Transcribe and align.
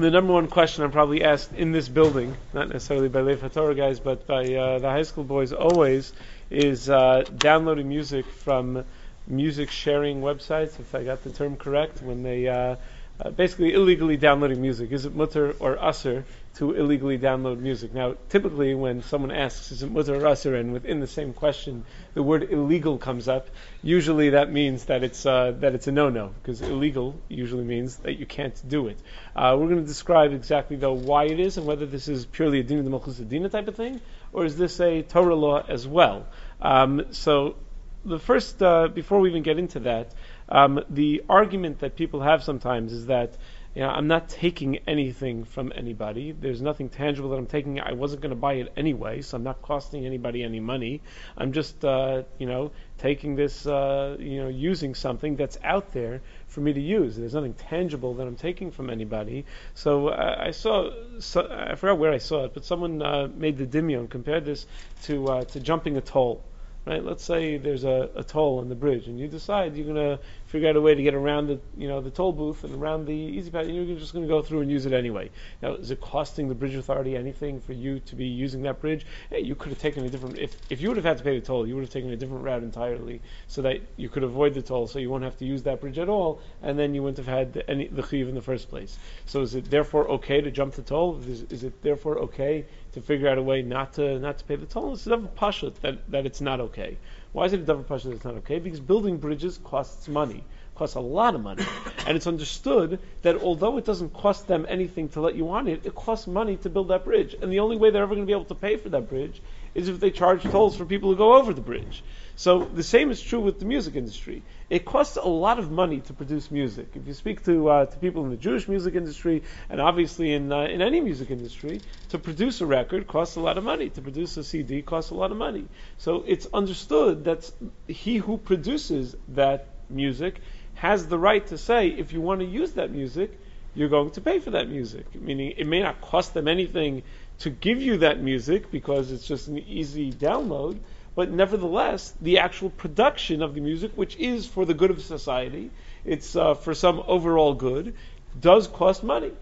the 0.00 0.10
number 0.10 0.32
one 0.32 0.48
question 0.48 0.84
I'm 0.84 0.90
probably 0.90 1.22
asked 1.22 1.52
in 1.52 1.72
this 1.72 1.88
building, 1.88 2.36
not 2.52 2.68
necessarily 2.68 3.08
by 3.08 3.20
Leif 3.20 3.40
HaTorah 3.40 3.76
guys, 3.76 4.00
but 4.00 4.26
by 4.26 4.54
uh, 4.54 4.78
the 4.78 4.88
high 4.88 5.02
school 5.02 5.24
boys 5.24 5.52
always, 5.52 6.12
is 6.50 6.88
uh, 6.90 7.24
downloading 7.36 7.88
music 7.88 8.26
from 8.26 8.84
music 9.26 9.70
sharing 9.70 10.20
websites, 10.20 10.80
if 10.80 10.94
I 10.94 11.04
got 11.04 11.22
the 11.24 11.30
term 11.30 11.56
correct, 11.56 12.02
when 12.02 12.22
they 12.22 12.48
uh, 12.48 12.76
uh, 13.20 13.30
basically 13.30 13.74
illegally 13.74 14.16
downloading 14.16 14.60
music. 14.60 14.92
Is 14.92 15.04
it 15.04 15.14
mutter 15.14 15.54
or 15.60 15.76
usser 15.76 16.24
to 16.56 16.72
illegally 16.72 17.18
download 17.18 17.58
music? 17.58 17.94
Now, 17.94 18.16
typically 18.28 18.74
when 18.74 19.02
someone 19.02 19.30
asks, 19.30 19.70
is 19.72 19.82
it 19.82 19.90
mutter 19.90 20.14
or 20.14 20.54
and 20.54 20.72
within 20.72 21.00
the 21.00 21.06
same 21.06 21.32
question, 21.32 21.84
the 22.14 22.22
word 22.22 22.50
illegal 22.50 22.98
comes 22.98 23.28
up, 23.28 23.48
usually 23.82 24.30
that 24.30 24.52
means 24.52 24.84
that 24.86 25.02
it's, 25.02 25.24
uh, 25.24 25.52
that 25.60 25.74
it's 25.74 25.86
a 25.86 25.92
no-no, 25.92 26.34
because 26.42 26.60
illegal 26.62 27.18
usually 27.28 27.64
means 27.64 27.96
that 27.98 28.18
you 28.18 28.26
can't 28.26 28.60
do 28.68 28.88
it. 28.88 28.98
Uh, 29.34 29.56
we're 29.58 29.68
going 29.68 29.80
to 29.80 29.86
describe 29.86 30.32
exactly, 30.32 30.76
though, 30.76 30.94
why 30.94 31.24
it 31.24 31.40
is, 31.40 31.56
and 31.56 31.66
whether 31.66 31.86
this 31.86 32.08
is 32.08 32.26
purely 32.26 32.60
a 32.60 32.62
din 32.62 32.78
of 32.78 32.84
the 32.84 32.90
Melchizedina 32.90 33.50
type 33.50 33.68
of 33.68 33.76
thing, 33.76 34.00
or 34.32 34.44
is 34.44 34.56
this 34.56 34.80
a 34.80 35.02
Torah 35.02 35.34
law 35.34 35.64
as 35.66 35.86
well? 35.86 36.26
Um, 36.60 37.06
so, 37.12 37.56
the 38.04 38.18
first, 38.18 38.62
uh, 38.62 38.88
before 38.88 39.20
we 39.20 39.30
even 39.30 39.42
get 39.42 39.58
into 39.58 39.80
that, 39.80 40.14
um, 40.48 40.82
the 40.88 41.22
argument 41.28 41.80
that 41.80 41.96
people 41.96 42.20
have 42.20 42.42
sometimes 42.42 42.92
is 42.92 43.06
that 43.06 43.36
you 43.74 43.82
know, 43.82 43.88
I'm 43.88 44.08
not 44.08 44.28
taking 44.28 44.78
anything 44.88 45.44
from 45.44 45.72
anybody. 45.76 46.32
There's 46.32 46.60
nothing 46.60 46.88
tangible 46.88 47.30
that 47.30 47.36
I'm 47.36 47.46
taking. 47.46 47.78
I 47.80 47.92
wasn't 47.92 48.20
going 48.20 48.30
to 48.30 48.36
buy 48.36 48.54
it 48.54 48.72
anyway, 48.76 49.22
so 49.22 49.36
I'm 49.36 49.44
not 49.44 49.62
costing 49.62 50.04
anybody 50.06 50.42
any 50.42 50.58
money. 50.58 51.02
I'm 51.36 51.52
just, 51.52 51.84
uh, 51.84 52.24
you 52.38 52.46
know, 52.46 52.72
taking 52.98 53.36
this, 53.36 53.66
uh, 53.66 54.16
you 54.18 54.42
know, 54.42 54.48
using 54.48 54.96
something 54.96 55.36
that's 55.36 55.56
out 55.62 55.92
there 55.92 56.20
for 56.48 56.60
me 56.60 56.72
to 56.72 56.80
use. 56.80 57.16
There's 57.16 57.34
nothing 57.34 57.54
tangible 57.54 58.14
that 58.14 58.26
I'm 58.26 58.36
taking 58.36 58.72
from 58.72 58.90
anybody. 58.90 59.44
So 59.74 60.08
uh, 60.08 60.36
I 60.38 60.50
saw, 60.50 60.90
so, 61.20 61.46
I 61.48 61.76
forgot 61.76 61.98
where 61.98 62.12
I 62.12 62.18
saw 62.18 62.46
it, 62.46 62.54
but 62.54 62.64
someone 62.64 63.00
uh, 63.00 63.28
made 63.32 63.56
the 63.56 63.66
dimion, 63.66 64.10
compared 64.10 64.44
this 64.44 64.66
to 65.04 65.28
uh, 65.28 65.44
to 65.44 65.60
jumping 65.60 65.96
a 65.96 66.00
toll 66.00 66.42
right? 66.86 67.04
Let's 67.04 67.24
say 67.24 67.58
there's 67.58 67.84
a, 67.84 68.10
a 68.16 68.24
toll 68.24 68.58
on 68.58 68.68
the 68.68 68.74
bridge, 68.74 69.06
and 69.06 69.18
you 69.18 69.28
decide 69.28 69.76
you're 69.76 69.94
to 69.94 70.18
figure 70.50 70.68
out 70.68 70.74
a 70.74 70.80
way 70.80 70.96
to 70.96 71.02
get 71.02 71.14
around 71.14 71.46
the, 71.46 71.60
you 71.78 71.86
know, 71.86 72.00
the 72.00 72.10
toll 72.10 72.32
booth 72.32 72.64
and 72.64 72.74
around 72.74 73.06
the 73.06 73.12
E-ZPass, 73.12 73.72
you're 73.72 73.96
just 73.96 74.12
going 74.12 74.24
to 74.24 74.28
go 74.28 74.42
through 74.42 74.62
and 74.62 74.70
use 74.70 74.84
it 74.84 74.92
anyway. 74.92 75.30
Now, 75.62 75.74
is 75.74 75.92
it 75.92 76.00
costing 76.00 76.48
the 76.48 76.56
bridge 76.56 76.74
authority 76.74 77.16
anything 77.16 77.60
for 77.60 77.72
you 77.72 78.00
to 78.00 78.16
be 78.16 78.26
using 78.26 78.62
that 78.62 78.80
bridge? 78.80 79.06
Hey, 79.30 79.42
you 79.42 79.54
could 79.54 79.68
have 79.68 79.78
taken 79.78 80.04
a 80.04 80.10
different. 80.10 80.38
If 80.38 80.56
if 80.68 80.80
you 80.80 80.88
would 80.88 80.96
have 80.96 81.04
had 81.04 81.18
to 81.18 81.24
pay 81.24 81.38
the 81.38 81.46
toll, 81.46 81.68
you 81.68 81.76
would 81.76 81.82
have 81.82 81.92
taken 81.92 82.10
a 82.10 82.16
different 82.16 82.42
route 82.42 82.64
entirely, 82.64 83.22
so 83.46 83.62
that 83.62 83.80
you 83.96 84.08
could 84.08 84.24
avoid 84.24 84.54
the 84.54 84.62
toll, 84.62 84.88
so 84.88 84.98
you 84.98 85.08
won't 85.08 85.22
have 85.22 85.38
to 85.38 85.44
use 85.44 85.62
that 85.62 85.80
bridge 85.80 85.98
at 85.98 86.08
all, 86.08 86.40
and 86.62 86.76
then 86.76 86.96
you 86.96 87.02
wouldn't 87.04 87.24
have 87.24 87.38
had 87.38 87.62
any 87.68 87.86
the 87.86 88.02
chiv 88.02 88.28
in 88.28 88.34
the 88.34 88.42
first 88.42 88.68
place. 88.68 88.98
So, 89.26 89.42
is 89.42 89.54
it 89.54 89.70
therefore 89.70 90.08
okay 90.08 90.40
to 90.40 90.50
jump 90.50 90.74
the 90.74 90.82
toll? 90.82 91.20
Is, 91.28 91.42
is 91.44 91.62
it 91.62 91.80
therefore 91.82 92.18
okay 92.18 92.66
to 92.92 93.00
figure 93.00 93.28
out 93.28 93.38
a 93.38 93.42
way 93.42 93.62
not 93.62 93.92
to 93.94 94.18
not 94.18 94.38
to 94.38 94.44
pay 94.44 94.56
the 94.56 94.66
toll? 94.66 94.94
It's 94.94 95.06
a 95.06 95.16
pasha 95.16 95.70
that 95.82 96.10
that 96.10 96.26
it's 96.26 96.40
not 96.40 96.58
okay. 96.60 96.98
Why 97.32 97.44
is 97.44 97.52
it 97.52 97.60
a 97.60 97.64
double 97.64 97.84
pasha 97.84 98.08
that 98.08 98.14
it's 98.14 98.24
not 98.24 98.34
okay? 98.34 98.58
Because 98.58 98.80
building 98.80 99.16
bridges 99.16 99.58
costs 99.58 100.08
money 100.08 100.44
costs 100.80 100.96
a 100.96 101.00
lot 101.00 101.34
of 101.34 101.42
money. 101.42 101.62
and 102.06 102.16
it's 102.16 102.26
understood 102.26 102.98
that 103.20 103.36
although 103.42 103.76
it 103.76 103.84
doesn't 103.84 104.14
cost 104.14 104.46
them 104.48 104.64
anything 104.66 105.10
to 105.10 105.20
let 105.20 105.34
you 105.34 105.50
on 105.50 105.68
it, 105.68 105.84
it 105.84 105.94
costs 105.94 106.26
money 106.26 106.56
to 106.56 106.70
build 106.70 106.88
that 106.88 107.04
bridge. 107.04 107.36
And 107.42 107.52
the 107.52 107.60
only 107.60 107.76
way 107.76 107.90
they're 107.90 108.02
ever 108.02 108.14
going 108.14 108.26
to 108.26 108.26
be 108.26 108.32
able 108.32 108.46
to 108.46 108.54
pay 108.54 108.76
for 108.78 108.88
that 108.88 109.08
bridge 109.08 109.42
is 109.74 109.88
if 109.88 110.00
they 110.00 110.10
charge 110.10 110.42
tolls 110.42 110.76
for 110.76 110.86
people 110.86 111.10
who 111.10 111.16
go 111.16 111.34
over 111.34 111.52
the 111.52 111.60
bridge. 111.60 112.02
So 112.40 112.64
the 112.64 112.82
same 112.82 113.10
is 113.10 113.20
true 113.20 113.40
with 113.40 113.58
the 113.58 113.66
music 113.66 113.96
industry. 113.96 114.42
It 114.70 114.86
costs 114.86 115.18
a 115.18 115.28
lot 115.28 115.58
of 115.58 115.70
money 115.70 116.00
to 116.00 116.14
produce 116.14 116.50
music. 116.50 116.92
If 116.94 117.06
you 117.06 117.12
speak 117.12 117.44
to 117.44 117.68
uh, 117.68 117.84
to 117.84 117.98
people 117.98 118.24
in 118.24 118.30
the 118.30 118.38
Jewish 118.38 118.66
music 118.66 118.94
industry, 118.94 119.42
and 119.68 119.78
obviously 119.78 120.32
in 120.32 120.50
uh, 120.50 120.62
in 120.62 120.80
any 120.80 121.02
music 121.02 121.30
industry, 121.30 121.82
to 122.08 122.18
produce 122.18 122.62
a 122.62 122.64
record 122.64 123.06
costs 123.06 123.36
a 123.36 123.40
lot 123.40 123.58
of 123.58 123.64
money. 123.64 123.90
To 123.90 124.00
produce 124.00 124.38
a 124.38 124.44
CD 124.44 124.80
costs 124.80 125.10
a 125.10 125.14
lot 125.16 125.32
of 125.32 125.36
money. 125.36 125.66
So 125.98 126.24
it's 126.26 126.46
understood 126.54 127.24
that 127.24 127.50
he 127.86 128.16
who 128.16 128.38
produces 128.38 129.14
that 129.28 129.66
music 129.90 130.40
has 130.76 131.08
the 131.08 131.18
right 131.18 131.46
to 131.48 131.58
say, 131.58 131.88
if 131.88 132.14
you 132.14 132.22
want 132.22 132.40
to 132.40 132.46
use 132.46 132.72
that 132.72 132.90
music, 132.90 133.38
you're 133.74 133.90
going 133.90 134.12
to 134.12 134.20
pay 134.22 134.38
for 134.38 134.52
that 134.52 134.66
music. 134.66 135.14
Meaning, 135.14 135.52
it 135.58 135.66
may 135.66 135.82
not 135.82 136.00
cost 136.00 136.32
them 136.32 136.48
anything 136.48 137.02
to 137.40 137.50
give 137.50 137.82
you 137.82 137.98
that 137.98 138.22
music 138.22 138.70
because 138.70 139.12
it's 139.12 139.26
just 139.26 139.48
an 139.48 139.58
easy 139.58 140.10
download, 140.10 140.78
but 141.14 141.30
nevertheless, 141.30 142.14
the 142.20 142.38
actual 142.38 142.70
production 142.70 143.42
of 143.42 143.54
the 143.54 143.60
music, 143.60 143.92
which 143.94 144.16
is 144.16 144.46
for 144.46 144.64
the 144.64 144.74
good 144.74 144.90
of 144.90 145.02
society, 145.02 145.70
it's 146.04 146.36
uh, 146.36 146.54
for 146.54 146.74
some 146.74 147.02
overall 147.06 147.54
good, 147.54 147.94
does 148.40 148.66
cost 148.66 149.02
money 149.02 149.32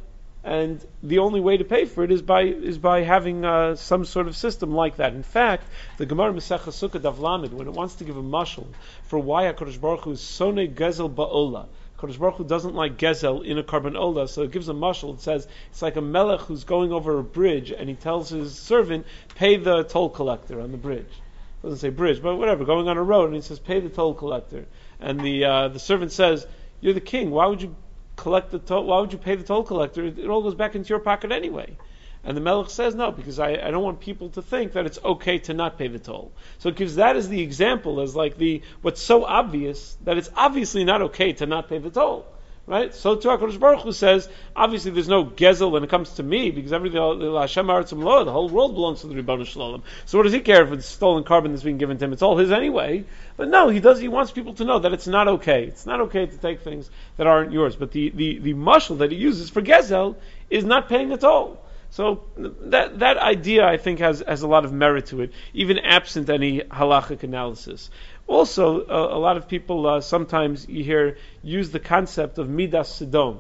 and 0.45 0.87
the 1.03 1.19
only 1.19 1.41
way 1.41 1.57
to 1.57 1.65
pay 1.65 1.85
for 1.85 2.05
it 2.05 2.13
is 2.13 2.23
by 2.23 2.43
is 2.43 2.79
by 2.79 3.03
having 3.03 3.45
uh, 3.45 3.75
some 3.75 4.05
sort 4.05 4.29
of 4.29 4.37
system 4.37 4.73
like 4.73 4.97
that. 4.97 5.13
In 5.13 5.23
fact, 5.23 5.65
the 5.97 6.07
Gemara 6.07 6.33
Masechah 6.33 6.73
Sukkah 6.73 7.01
Davlamid, 7.01 7.53
when 7.53 7.67
it 7.67 7.73
wants 7.73 7.97
to 7.97 8.05
give 8.05 8.17
a 8.17 8.23
mashal 8.23 8.67
for 9.03 9.19
why 9.19 9.45
Hakadosh 9.45 9.81
Baruch 9.81 10.05
Hu 10.05 10.13
is 10.13 10.21
sone 10.21 10.69
gezel 10.69 11.13
ba'ola, 11.13 11.67
Hakadosh 11.99 12.19
Baruch 12.19 12.37
Hu 12.37 12.45
doesn't 12.45 12.75
like 12.75 12.97
gezel 12.97 13.45
in 13.45 13.59
a 13.59 13.63
carbon 13.63 13.97
ola, 13.97 14.29
so 14.29 14.43
it 14.43 14.53
gives 14.53 14.69
a 14.69 14.73
mashal. 14.73 15.15
It 15.15 15.21
says 15.21 15.49
it's 15.71 15.83
like 15.83 15.97
a 15.97 16.01
melech 16.01 16.41
who's 16.43 16.65
going 16.65 16.93
over 16.93 17.19
a 17.19 17.25
bridge 17.25 17.71
and 17.73 17.89
he 17.89 17.97
tells 17.97 18.31
his 18.31 18.57
servant 18.57 19.07
pay 19.35 19.57
the 19.57 19.83
toll 19.85 20.09
collector 20.09 20.61
on 20.61 20.71
the 20.71 20.79
bridge. 20.79 21.21
Doesn't 21.63 21.79
say 21.79 21.89
bridge, 21.91 22.23
but 22.23 22.37
whatever, 22.37 22.65
going 22.65 22.89
on 22.89 22.97
a 22.97 23.03
road, 23.03 23.27
and 23.27 23.35
he 23.35 23.41
says 23.41 23.59
pay 23.59 23.81
the 23.81 23.89
toll 23.89 24.15
collector, 24.15 24.67
and 25.01 25.21
the 25.21 25.45
uh, 25.45 25.69
the 25.69 25.79
servant 25.79 26.13
says 26.13 26.47
you're 26.81 26.95
the 26.95 27.01
king. 27.01 27.31
Why 27.31 27.47
would 27.47 27.61
you 27.61 27.75
collect 28.19 28.51
the 28.51 28.59
toll. 28.59 28.85
Why 28.85 29.01
would 29.01 29.13
you 29.13 29.19
pay 29.19 29.37
the 29.37 29.45
toll 29.45 29.63
collector? 29.63 30.05
It, 30.05 30.19
it 30.19 30.29
all 30.29 30.43
goes 30.43 30.55
back 30.55 30.75
into 30.75 30.91
your 30.91 30.99
pocket 30.99 31.33
anyway. 31.33 31.79
And 32.25 32.37
the 32.37 32.41
Melech 32.41 32.69
says 32.69 32.95
no, 32.95 33.13
because 33.13 33.39
I, 33.39 33.53
I 33.53 33.71
don't 33.71 33.83
want 33.83 34.01
people 34.01 34.29
to 34.31 34.43
think 34.43 34.73
that 34.73 34.85
it's 34.85 34.99
okay 35.03 35.39
to 35.39 35.55
not 35.55 35.79
pay 35.79 35.87
the 35.89 36.01
toll. 36.01 36.33
So 36.59 36.69
it 36.69 36.77
gives 36.77 36.97
that 36.97 37.17
as 37.17 37.29
the 37.29 37.41
example, 37.41 38.01
as 38.01 38.15
like 38.15 38.37
the 38.37 38.63
what's 38.83 39.01
so 39.01 39.25
obvious 39.25 39.97
that 40.05 40.19
it's 40.19 40.29
obviously 40.37 40.85
not 40.85 41.01
okay 41.03 41.33
to 41.35 41.47
not 41.47 41.69
pay 41.69 41.79
the 41.79 41.91
toll. 41.91 42.27
Right? 42.69 42.95
So 42.95 43.17
to 43.17 43.29
HaKadosh 43.29 43.59
Baruch 43.59 43.81
Hu 43.81 43.93
says, 43.93 44.29
obviously 44.55 44.91
there's 44.91 45.09
no 45.09 45.25
gezel 45.25 45.71
when 45.71 45.85
it 45.85 45.89
comes 45.89 46.11
to 46.17 46.23
me, 46.23 46.51
because 46.51 46.71
everything, 46.71 47.01
Hashem 47.01 47.67
Aratzim 47.67 48.03
Lo, 48.05 48.25
the 48.25 48.31
whole 48.31 48.51
world 48.51 48.75
belongs 48.75 49.01
to 49.01 49.07
the 49.07 49.15
Ribbon 49.15 49.43
Shalom. 49.45 49.83
So 50.05 50.19
what 50.19 50.25
does 50.25 50.35
he 50.35 50.41
care 50.41 50.65
if 50.65 50.73
it's 50.73 50.85
stolen 50.85 51.25
carbon 51.25 51.53
that's 51.53 51.63
being 51.63 51.79
given 51.79 51.97
to 51.97 52.05
him? 52.05 52.13
It's 52.13 52.21
all 52.21 52.37
his 52.37 52.53
anyway. 52.53 53.07
But 53.39 53.49
no, 53.49 53.71
he 53.71 53.81
does, 53.81 54.01
he 54.01 54.09
wants 54.09 54.33
people 54.33 54.53
to 54.57 54.67
know 54.67 54.81
that 54.81 54.93
it's 54.93 55.07
not 55.07 55.29
okay. 55.29 55.65
It's 55.65 55.87
not 55.87 56.03
okay 56.03 56.27
to 56.27 56.37
take 56.37 56.61
things 56.61 56.91
that 57.17 57.27
aren't 57.27 57.53
yours. 57.53 57.75
But 57.75 57.93
the, 57.93 58.11
the, 58.11 58.39
the 58.39 58.53
mushal 58.53 58.99
that 58.99 59.13
he 59.13 59.17
uses 59.17 59.49
for 59.49 59.63
gezel 59.63 60.17
is 60.51 60.63
not 60.63 60.91
paying 60.91 61.11
at 61.13 61.25
all. 61.25 61.65
So 61.91 62.25
that 62.37 62.99
that 62.99 63.17
idea, 63.17 63.65
I 63.65 63.79
think, 63.79 64.01
has 64.01 64.23
has 64.29 64.43
a 64.43 64.47
lot 64.47 64.67
of 64.67 64.75
merit 64.75 65.07
to 65.07 65.23
it, 65.23 65.33
even 65.55 65.79
absent 65.79 66.29
any 66.29 66.61
halachic 66.61 67.23
analysis. 67.23 67.89
Also, 68.29 68.83
uh, 68.83 69.09
a 69.11 69.19
lot 69.19 69.39
of 69.39 69.49
people 69.49 69.87
uh, 69.87 70.01
sometimes 70.03 70.69
you 70.69 70.85
hear 70.85 71.17
use 71.43 71.71
the 71.71 71.81
concept 71.81 72.37
of 72.39 72.49
midas 72.49 73.01
sedom, 73.01 73.39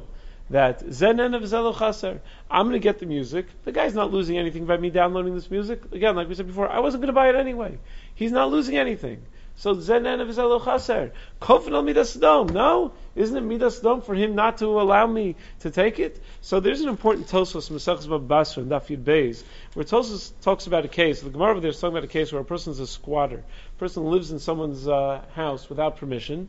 that 0.50 0.84
zenen 0.86 1.34
of 1.34 1.42
zelochaser. 1.42 2.20
I'm 2.50 2.66
going 2.66 2.74
to 2.74 2.78
get 2.78 2.98
the 2.98 3.06
music. 3.06 3.46
The 3.64 3.72
guy's 3.72 3.94
not 3.94 4.12
losing 4.12 4.38
anything 4.38 4.66
by 4.66 4.76
me 4.76 4.90
downloading 4.90 5.34
this 5.34 5.50
music. 5.50 5.82
Again, 5.92 6.16
like 6.16 6.28
we 6.28 6.34
said 6.34 6.46
before, 6.46 6.68
I 6.68 6.80
wasn't 6.80 7.02
going 7.02 7.08
to 7.08 7.12
buy 7.12 7.28
it 7.28 7.34
anyway. 7.34 7.78
He's 8.14 8.32
not 8.32 8.50
losing 8.50 8.76
anything. 8.76 9.22
So 9.58 9.74
zenen 9.74 10.20
of 10.20 10.28
zelochaser. 10.28 11.10
Kofin 11.42 11.72
al 11.72 11.82
midas 11.82 12.16
sedom. 12.16 12.52
No, 12.52 12.92
isn't 13.16 13.36
it 13.36 13.40
midas 13.40 13.80
sedom 13.80 14.04
for 14.04 14.14
him 14.14 14.36
not 14.36 14.58
to 14.58 14.66
allow 14.66 15.04
me 15.06 15.34
to 15.60 15.70
take 15.72 15.98
it? 15.98 16.22
So 16.40 16.60
there's 16.60 16.80
an 16.80 16.88
important 16.88 17.26
Tosos 17.26 17.68
Masachs 17.68 18.28
Basra 18.28 18.62
and 18.62 18.70
Dafyud 18.70 19.02
Beis 19.02 19.42
where 19.74 19.84
Tosos 19.84 20.32
talks 20.42 20.68
about 20.68 20.84
a 20.84 20.88
case. 20.88 21.22
The 21.22 21.30
Gemara 21.30 21.50
over 21.50 21.60
there 21.60 21.70
is 21.70 21.80
talking 21.80 21.96
about 21.96 22.04
a 22.04 22.12
case 22.12 22.30
where 22.32 22.40
a 22.40 22.44
person 22.44 22.70
is 22.70 22.78
a 22.78 22.86
squatter. 22.86 23.42
A 23.76 23.78
person 23.80 24.04
lives 24.04 24.30
in 24.30 24.38
someone's 24.38 24.86
uh, 24.86 25.24
house 25.34 25.68
without 25.68 25.96
permission. 25.96 26.46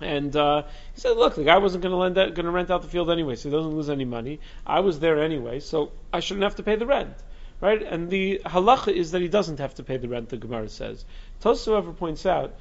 And 0.00 0.36
uh, 0.36 0.62
he 0.94 1.00
said, 1.00 1.16
"Look, 1.16 1.36
the 1.36 1.44
guy 1.44 1.58
wasn't 1.58 1.82
going 1.82 2.14
to 2.14 2.50
rent 2.50 2.70
out 2.70 2.82
the 2.82 2.88
field 2.88 3.10
anyway, 3.10 3.36
so 3.36 3.48
he 3.48 3.54
doesn't 3.54 3.74
lose 3.74 3.88
any 3.88 4.04
money. 4.04 4.40
I 4.66 4.80
was 4.80 4.98
there 5.00 5.22
anyway, 5.22 5.60
so 5.60 5.92
I 6.12 6.20
shouldn't 6.20 6.44
have 6.44 6.56
to 6.56 6.62
pay 6.62 6.76
the 6.76 6.86
rent, 6.86 7.14
right?" 7.60 7.82
And 7.82 8.10
the 8.10 8.42
halacha 8.44 8.92
is 8.92 9.12
that 9.12 9.22
he 9.22 9.28
doesn't 9.28 9.58
have 9.58 9.74
to 9.76 9.82
pay 9.82 9.96
the 9.96 10.08
rent. 10.08 10.28
The 10.28 10.36
Gemara 10.36 10.68
says. 10.68 11.04
Tosos, 11.40 11.66
however, 11.66 11.92
points 11.92 12.26
out 12.26 12.54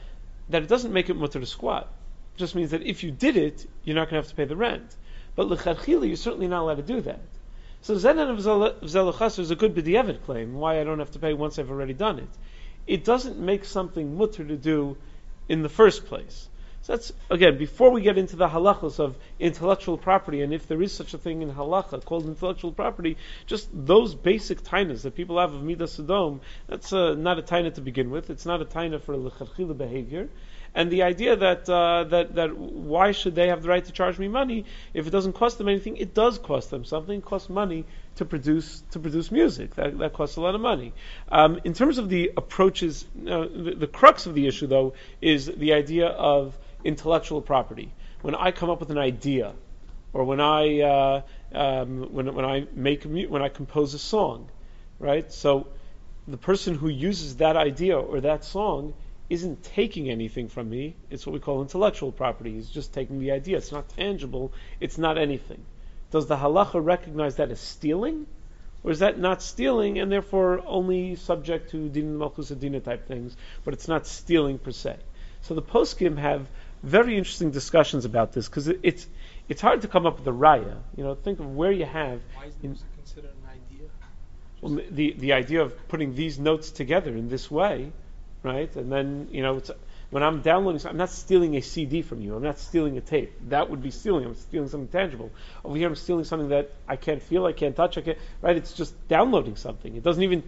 that 0.49 0.63
it 0.63 0.69
doesn't 0.69 0.93
make 0.93 1.09
it 1.09 1.15
mutter 1.15 1.39
to 1.39 1.45
squat. 1.45 1.91
It 2.35 2.39
just 2.39 2.55
means 2.55 2.71
that 2.71 2.83
if 2.83 3.03
you 3.03 3.11
did 3.11 3.35
it, 3.35 3.65
you're 3.83 3.95
not 3.95 4.09
going 4.09 4.21
to 4.21 4.27
have 4.27 4.29
to 4.29 4.35
pay 4.35 4.45
the 4.45 4.55
rent. 4.55 4.95
But 5.35 5.47
lechatchila, 5.47 6.07
you're 6.07 6.15
certainly 6.15 6.47
not 6.47 6.61
allowed 6.61 6.77
to 6.77 6.83
do 6.83 7.01
that. 7.01 7.19
So 7.81 7.95
zenan 7.95 8.29
of 8.29 8.39
zelachas 8.39 9.39
is 9.39 9.51
a 9.51 9.55
good 9.55 9.75
b'di'evet 9.75 10.23
claim. 10.25 10.53
Why 10.53 10.79
I 10.79 10.83
don't 10.83 10.99
have 10.99 11.11
to 11.11 11.19
pay 11.19 11.33
once 11.33 11.59
I've 11.59 11.69
already 11.69 11.93
done 11.93 12.19
it. 12.19 12.29
It 12.88 13.03
doesn't 13.03 13.38
make 13.38 13.65
something 13.65 14.17
mutter 14.17 14.45
to 14.45 14.55
do 14.55 14.97
in 15.49 15.61
the 15.61 15.69
first 15.69 16.05
place. 16.05 16.47
So 16.85 16.93
that's 16.93 17.11
again 17.31 17.57
before 17.57 17.89
we 17.89 18.01
get 18.01 18.15
into 18.19 18.35
the 18.35 18.47
halachos 18.47 18.99
of 18.99 19.17
intellectual 19.39 19.97
property, 19.97 20.43
and 20.43 20.53
if 20.53 20.67
there 20.67 20.83
is 20.83 20.93
such 20.93 21.15
a 21.15 21.17
thing 21.17 21.41
in 21.41 21.51
halacha 21.51 22.05
called 22.05 22.27
intellectual 22.27 22.71
property, 22.71 23.17
just 23.47 23.69
those 23.73 24.13
basic 24.13 24.61
tainas 24.61 25.01
that 25.01 25.15
people 25.15 25.39
have 25.39 25.51
of 25.51 25.63
midas 25.63 25.93
sodom, 25.93 26.41
that's 26.67 26.93
uh, 26.93 27.15
not 27.15 27.39
a 27.39 27.41
taina 27.41 27.73
to 27.73 27.81
begin 27.81 28.11
with. 28.11 28.29
It's 28.29 28.45
not 28.45 28.61
a 28.61 28.65
taina 28.65 29.01
for 29.01 29.15
lechatchila 29.15 29.75
behavior. 29.75 30.29
and 30.75 30.91
the 30.91 31.01
idea 31.01 31.35
that 31.35 31.67
uh, 31.67 32.03
that 32.03 32.35
that 32.35 32.55
why 32.55 33.13
should 33.13 33.33
they 33.33 33.47
have 33.47 33.63
the 33.63 33.69
right 33.69 33.83
to 33.85 33.91
charge 33.91 34.19
me 34.19 34.27
money 34.27 34.65
if 34.93 35.07
it 35.07 35.09
doesn't 35.09 35.33
cost 35.33 35.57
them 35.57 35.67
anything? 35.67 35.97
It 35.97 36.13
does 36.13 36.38
cost 36.38 36.69
them 36.69 36.85
something. 36.85 37.17
It 37.17 37.25
costs 37.25 37.49
money 37.49 37.85
to 38.17 38.25
produce 38.25 38.83
to 38.91 38.99
produce 38.99 39.31
music. 39.31 39.73
That 39.73 39.97
that 39.97 40.13
costs 40.13 40.35
a 40.35 40.41
lot 40.41 40.53
of 40.53 40.61
money. 40.61 40.93
Um, 41.29 41.59
in 41.63 41.73
terms 41.73 41.97
of 41.97 42.09
the 42.09 42.31
approaches, 42.38 43.05
uh, 43.21 43.47
the, 43.65 43.73
the 43.75 43.88
crux 43.88 44.27
of 44.27 44.35
the 44.35 44.45
issue 44.45 44.67
though 44.67 44.93
is 45.19 45.47
the 45.47 45.73
idea 45.73 46.09
of 46.09 46.55
intellectual 46.85 47.41
property. 47.41 47.91
When 48.21 48.35
I 48.35 48.51
come 48.51 48.69
up 48.69 48.79
with 48.79 48.91
an 48.91 48.97
idea, 48.97 49.53
or 50.13 50.23
when 50.23 50.39
I 50.39 50.79
uh, 50.81 51.21
um, 51.51 52.13
when 52.13 52.33
when 52.33 52.45
I 52.45 52.67
make 52.73 53.03
when 53.03 53.41
I 53.41 53.49
compose 53.49 53.93
a 53.93 53.99
song, 53.99 54.49
right? 54.99 55.31
So 55.31 55.67
the 56.27 56.37
person 56.37 56.75
who 56.75 56.87
uses 56.87 57.37
that 57.37 57.57
idea 57.57 57.99
or 57.99 58.21
that 58.21 58.45
song 58.45 58.93
isn't 59.29 59.63
taking 59.63 60.09
anything 60.09 60.47
from 60.47 60.69
me. 60.69 60.95
It's 61.09 61.25
what 61.25 61.33
we 61.33 61.39
call 61.39 61.61
intellectual 61.61 62.11
property. 62.11 62.53
He's 62.53 62.69
just 62.69 62.93
taking 62.93 63.19
the 63.19 63.31
idea. 63.31 63.57
It's 63.57 63.71
not 63.71 63.89
tangible. 63.89 64.53
It's 64.79 64.97
not 64.97 65.17
anything. 65.17 65.65
Does 66.11 66.27
the 66.27 66.38
halacha 66.38 66.83
recognize 66.83 67.35
that 67.38 67.51
as 67.51 67.59
stealing? 67.59 68.27
Or 68.83 68.91
is 68.91 68.99
that 68.99 69.17
not 69.17 69.41
stealing 69.41 69.97
and 69.97 70.11
therefore 70.11 70.61
only 70.65 71.15
subject 71.15 71.71
to 71.71 71.89
din 71.89 72.19
malchus 72.19 72.51
adina 72.51 72.79
type 72.79 73.07
things, 73.07 73.35
but 73.63 73.73
it's 73.73 73.88
not 73.88 74.05
stealing 74.05 74.59
per 74.59 74.71
se? 74.71 74.97
So 75.41 75.55
the 75.55 75.61
poskim 75.63 76.17
have 76.17 76.47
very 76.85 77.17
interesting 77.17 77.51
discussions 77.51 78.05
about 78.05 78.31
this 78.33 78.47
because 78.47 78.67
it, 78.67 78.79
it's 78.83 79.07
it's 79.47 79.61
hard 79.61 79.81
to 79.81 79.87
come 79.87 80.05
up 80.05 80.19
with 80.19 80.27
a 80.27 80.37
raya. 80.37 80.77
You 80.95 81.03
know, 81.03 81.15
think 81.15 81.39
of 81.39 81.55
where 81.55 81.71
you 81.71 81.85
have. 81.85 82.21
Why 82.35 82.45
is 82.45 82.53
in, 82.63 82.77
considered 82.95 83.31
an 83.31 83.49
idea? 83.49 83.87
Well, 84.61 84.81
the 84.91 85.13
the 85.13 85.33
idea 85.33 85.61
of 85.61 85.87
putting 85.87 86.15
these 86.15 86.39
notes 86.39 86.71
together 86.71 87.15
in 87.15 87.29
this 87.29 87.51
way 87.51 87.91
right? 88.45 88.73
And 88.75 88.91
then, 88.91 89.27
you 89.31 89.41
know, 89.41 89.61
when 90.11 90.21
I'm 90.21 90.41
downloading, 90.41 90.79
I'm 90.87 90.97
not 90.97 91.09
stealing 91.09 91.55
a 91.57 91.61
CD 91.61 92.03
from 92.03 92.21
you. 92.21 92.35
I'm 92.35 92.43
not 92.43 92.59
stealing 92.59 92.95
a 92.97 93.01
tape. 93.01 93.33
That 93.49 93.69
would 93.71 93.81
be 93.81 93.89
stealing. 93.89 94.23
I'm 94.23 94.35
stealing 94.35 94.69
something 94.69 94.88
tangible. 94.88 95.31
Over 95.63 95.75
here, 95.75 95.88
I'm 95.88 95.95
stealing 95.95 96.23
something 96.25 96.49
that 96.49 96.71
I 96.88 96.95
can't 96.95 97.21
feel, 97.21 97.45
I 97.45 97.53
can't 97.53 97.75
touch, 97.75 97.97
I 97.97 98.01
can't, 98.01 98.19
right? 98.41 98.55
It's 98.55 98.73
just 98.73 98.93
downloading 99.07 99.55
something. 99.55 99.95
It 99.95 100.03
doesn't 100.03 100.21
even, 100.21 100.43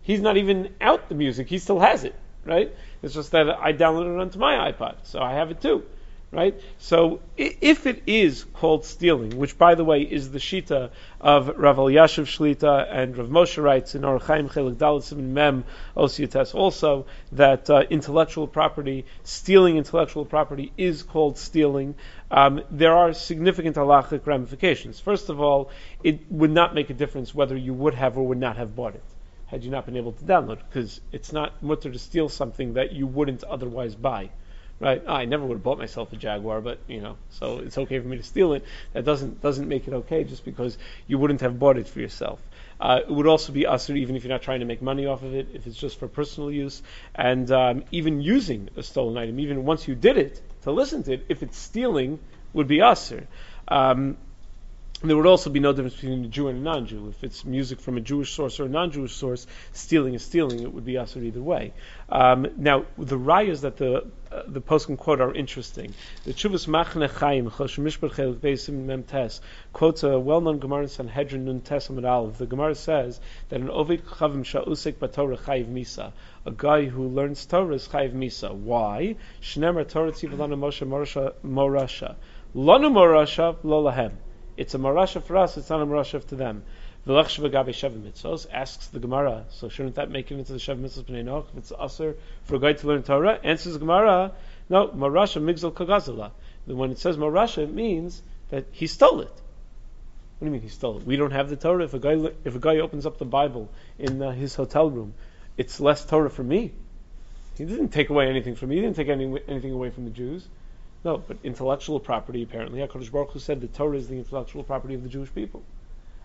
he's 0.00 0.22
not 0.22 0.38
even 0.38 0.74
out 0.80 1.10
the 1.10 1.14
music. 1.14 1.48
He 1.48 1.58
still 1.58 1.78
has 1.78 2.04
it, 2.04 2.14
right? 2.44 2.74
It's 3.02 3.14
just 3.14 3.32
that 3.32 3.48
I 3.48 3.72
downloaded 3.72 4.14
it 4.16 4.20
onto 4.20 4.38
my 4.38 4.72
iPod, 4.72 4.96
so 5.04 5.20
I 5.20 5.34
have 5.34 5.50
it 5.50 5.60
too 5.60 5.84
right? 6.30 6.60
So 6.78 7.20
if 7.36 7.86
it 7.86 8.02
is 8.06 8.44
called 8.44 8.84
stealing, 8.84 9.38
which 9.38 9.56
by 9.56 9.74
the 9.74 9.84
way 9.84 10.02
is 10.02 10.30
the 10.30 10.38
shita 10.38 10.90
of 11.20 11.48
Rav 11.48 11.76
Elyashiv 11.76 12.26
Shlita 12.26 12.86
and 12.90 13.16
Rav 13.16 13.28
Moshe 13.28 13.62
writes 13.62 13.94
in 13.94 14.02
Orach 14.02 14.22
Chaim 14.22 14.48
Chelik 14.48 14.76
Dalit 14.76 15.16
Mem 15.16 15.64
Osiyates 15.96 16.54
also 16.54 17.06
that 17.32 17.70
uh, 17.70 17.82
intellectual 17.88 18.46
property, 18.46 19.06
stealing 19.22 19.78
intellectual 19.78 20.24
property 20.24 20.72
is 20.76 21.02
called 21.02 21.38
stealing. 21.38 21.94
Um, 22.30 22.62
there 22.70 22.94
are 22.94 23.14
significant 23.14 23.76
halachic 23.76 24.26
ramifications. 24.26 25.00
First 25.00 25.30
of 25.30 25.40
all, 25.40 25.70
it 26.04 26.30
would 26.30 26.50
not 26.50 26.74
make 26.74 26.90
a 26.90 26.94
difference 26.94 27.34
whether 27.34 27.56
you 27.56 27.72
would 27.72 27.94
have 27.94 28.18
or 28.18 28.26
would 28.26 28.38
not 28.38 28.58
have 28.58 28.76
bought 28.76 28.94
it 28.94 29.04
had 29.48 29.64
you 29.64 29.70
not 29.70 29.84
been 29.84 29.96
able 29.96 30.12
to 30.12 30.24
download, 30.24 30.58
because 30.68 31.00
it's 31.12 31.32
not 31.32 31.62
mutter 31.62 31.90
to 31.90 31.98
steal 31.98 32.28
something 32.28 32.74
that 32.74 32.92
you 32.92 33.06
wouldn't 33.06 33.44
otherwise 33.44 33.94
buy 33.94 34.30
right? 34.80 35.02
I 35.06 35.24
never 35.24 35.44
would 35.44 35.56
have 35.56 35.62
bought 35.62 35.78
myself 35.78 36.12
a 36.12 36.16
Jaguar, 36.16 36.60
but 36.60 36.78
you 36.86 37.00
know, 37.00 37.16
so 37.30 37.58
it's 37.58 37.78
okay 37.78 37.98
for 37.98 38.06
me 38.06 38.16
to 38.16 38.22
steal 38.22 38.52
it. 38.52 38.64
That 38.92 39.04
doesn't 39.04 39.40
doesn't 39.40 39.68
make 39.68 39.88
it 39.88 39.94
okay 39.94 40.24
just 40.24 40.44
because 40.44 40.78
you 41.06 41.18
wouldn't 41.18 41.40
have 41.40 41.58
bought 41.58 41.78
it 41.78 41.88
for 41.88 42.00
yourself. 42.00 42.40
Uh, 42.80 43.00
it 43.00 43.10
would 43.10 43.26
also 43.26 43.52
be 43.52 43.66
usher 43.66 43.96
even 43.96 44.14
if 44.14 44.22
you're 44.22 44.32
not 44.32 44.42
trying 44.42 44.60
to 44.60 44.66
make 44.66 44.80
money 44.80 45.06
off 45.06 45.22
of 45.22 45.34
it, 45.34 45.48
if 45.52 45.66
it's 45.66 45.76
just 45.76 45.98
for 45.98 46.06
personal 46.06 46.50
use, 46.50 46.80
and 47.14 47.50
um, 47.50 47.84
even 47.90 48.20
using 48.20 48.68
a 48.76 48.82
stolen 48.82 49.18
item, 49.18 49.40
even 49.40 49.64
once 49.64 49.88
you 49.88 49.96
did 49.96 50.16
it 50.16 50.40
to 50.62 50.70
listen 50.70 51.02
to 51.02 51.14
it, 51.14 51.26
if 51.28 51.42
it's 51.42 51.58
stealing, 51.58 52.20
would 52.52 52.68
be 52.68 52.80
usher. 52.80 53.26
Um, 53.66 54.16
there 55.00 55.16
would 55.16 55.26
also 55.26 55.48
be 55.48 55.60
no 55.60 55.72
difference 55.72 55.94
between 55.94 56.24
a 56.24 56.28
Jew 56.28 56.48
and 56.48 56.58
a 56.58 56.60
non-Jew. 56.60 57.06
If 57.08 57.22
it's 57.22 57.44
music 57.44 57.78
from 57.78 57.96
a 57.98 58.00
Jewish 58.00 58.32
source 58.32 58.58
or 58.58 58.64
a 58.64 58.68
non-Jewish 58.68 59.14
source, 59.14 59.46
stealing 59.72 60.14
is 60.14 60.24
stealing. 60.24 60.60
It 60.60 60.72
would 60.72 60.84
be 60.84 60.98
usher 60.98 61.20
either 61.20 61.40
way. 61.40 61.72
Um, 62.08 62.48
now, 62.56 62.84
the 62.96 63.16
rayas 63.16 63.60
that 63.60 63.76
the 63.76 64.06
uh, 64.32 64.42
the 64.48 64.60
poskim 64.60 64.98
quote 64.98 65.20
are 65.20 65.32
interesting. 65.32 65.94
The 66.24 66.32
Chuvas 66.32 66.66
Machne 66.66 67.08
Chaim 67.08 67.48
Chosh 67.48 67.78
Mishpat 67.78 68.14
Chelik 68.14 68.40
Beisim 68.40 68.86
Mem 68.86 69.04
Tes 69.04 69.40
quotes 69.72 70.02
a 70.02 70.18
well-known 70.18 70.58
Gemara 70.58 70.82
in 70.82 70.88
Sanhedrin 70.88 71.44
Nun 71.44 71.60
Tes 71.60 71.88
Aleph. 71.88 72.36
The 72.36 72.46
Gemara 72.46 72.74
says 72.74 73.20
that 73.50 73.60
an 73.60 73.70
Ovid 73.70 74.04
Chavim 74.04 74.44
Sha'usik 74.44 74.94
Batorah 74.94 75.38
Chayiv 75.38 75.72
Misa, 75.72 76.12
a 76.44 76.50
guy 76.50 76.86
who 76.86 77.06
learns 77.06 77.46
Torah 77.46 77.76
is 77.76 77.86
Chayiv 77.86 78.14
Misa. 78.14 78.52
Why? 78.52 79.14
Shnemer 79.40 79.88
Torah 79.88 80.10
Tzivalana 80.10 80.58
Moshe 80.58 80.84
Morasha. 81.44 82.16
Lanu 82.52 82.90
Morasha 82.90 83.56
Lo 83.62 83.84
Lahem. 83.84 84.12
It's 84.58 84.74
a 84.74 84.78
marasha 84.78 85.22
for 85.22 85.36
us, 85.36 85.56
it's 85.56 85.70
not 85.70 85.80
a 85.80 85.86
marasha 85.86 86.26
to 86.26 86.34
them. 86.34 86.64
Vilakshva 87.06 87.48
Gabi 87.48 87.68
Shav 87.68 87.92
Mitz 87.92 88.46
asks 88.52 88.88
the 88.88 88.98
Gemara, 88.98 89.44
so 89.50 89.68
shouldn't 89.68 89.94
that 89.94 90.10
make 90.10 90.32
it 90.32 90.34
into 90.34 90.52
the 90.52 90.58
Shev 90.58 90.80
Mitzvahs 90.80 91.04
B'nai 91.04 91.24
Noach 91.24 91.44
if 91.52 91.58
it's 91.58 91.72
usher 91.78 92.16
for 92.42 92.56
a 92.56 92.58
guy 92.58 92.72
to 92.72 92.86
learn 92.88 93.04
Torah? 93.04 93.38
Answers 93.44 93.74
the 93.74 93.78
Gemara, 93.78 94.32
no, 94.68 94.88
marasha 94.88 95.40
migzal 95.40 95.72
kagazala. 95.72 96.32
When 96.66 96.90
it 96.90 96.98
says 96.98 97.16
marasha, 97.16 97.62
it 97.62 97.72
means 97.72 98.20
that 98.50 98.66
he 98.72 98.88
stole 98.88 99.20
it. 99.20 99.28
What 99.28 100.40
do 100.40 100.46
you 100.46 100.50
mean 100.50 100.62
he 100.62 100.68
stole 100.68 100.98
it? 100.98 101.06
We 101.06 101.14
don't 101.14 101.30
have 101.30 101.48
the 101.48 101.56
Torah. 101.56 101.84
If 101.84 101.94
a 101.94 102.00
guy 102.00 102.16
if 102.44 102.56
a 102.56 102.58
guy 102.58 102.78
opens 102.78 103.06
up 103.06 103.16
the 103.18 103.24
Bible 103.24 103.70
in 103.96 104.20
uh, 104.20 104.32
his 104.32 104.56
hotel 104.56 104.90
room, 104.90 105.14
it's 105.56 105.78
less 105.78 106.04
Torah 106.04 106.30
for 106.30 106.42
me. 106.42 106.72
He 107.56 107.64
didn't 107.64 107.90
take 107.90 108.10
away 108.10 108.28
anything 108.28 108.56
from 108.56 108.70
me. 108.70 108.74
He 108.74 108.82
didn't 108.82 108.96
take 108.96 109.08
any, 109.08 109.40
anything 109.46 109.72
away 109.72 109.90
from 109.90 110.04
the 110.04 110.10
Jews. 110.10 110.48
No, 111.08 111.16
but 111.16 111.38
intellectual 111.42 112.00
property, 112.00 112.42
apparently, 112.42 112.80
HaKadosh 112.80 113.10
Baruch 113.10 113.30
Hu 113.30 113.38
said 113.38 113.62
the 113.62 113.66
Torah 113.66 113.96
is 113.96 114.08
the 114.08 114.18
intellectual 114.18 114.62
property 114.62 114.92
of 114.92 115.02
the 115.02 115.08
Jewish 115.08 115.34
people. 115.34 115.62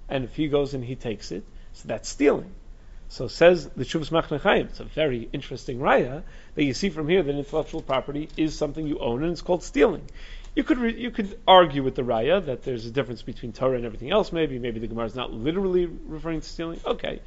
And 0.09 0.25
if 0.25 0.35
he 0.35 0.49
goes 0.49 0.73
and 0.73 0.83
he 0.83 0.95
takes 0.95 1.31
it, 1.31 1.45
so 1.71 1.87
that's 1.87 2.09
stealing. 2.09 2.51
So 3.07 3.29
says 3.29 3.69
the 3.77 3.85
Shuvas 3.85 4.11
Machne 4.11 4.65
It's 4.65 4.81
a 4.81 4.83
very 4.83 5.29
interesting 5.31 5.79
raya 5.79 6.23
that 6.55 6.63
you 6.65 6.73
see 6.73 6.89
from 6.89 7.07
here 7.07 7.23
that 7.23 7.33
intellectual 7.33 7.81
property 7.81 8.27
is 8.35 8.57
something 8.57 8.85
you 8.85 8.99
own 8.99 9.23
and 9.23 9.31
it's 9.31 9.41
called 9.41 9.63
stealing. 9.63 10.03
You 10.53 10.65
could 10.65 10.79
re- 10.79 10.99
you 10.99 11.11
could 11.11 11.39
argue 11.47 11.81
with 11.81 11.95
the 11.95 12.01
raya 12.01 12.45
that 12.45 12.63
there's 12.63 12.85
a 12.85 12.91
difference 12.91 13.21
between 13.21 13.53
Torah 13.53 13.77
and 13.77 13.85
everything 13.85 14.11
else. 14.11 14.33
Maybe 14.33 14.59
maybe 14.59 14.81
the 14.81 14.87
Gemara 14.87 15.05
is 15.05 15.15
not 15.15 15.31
literally 15.31 15.85
referring 15.85 16.41
to 16.41 16.49
stealing. 16.49 16.81
Okay, 16.85 17.21